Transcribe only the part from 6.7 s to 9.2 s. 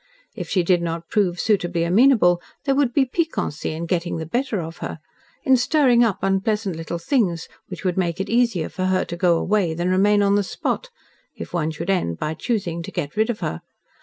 little things, which would make it easier for her to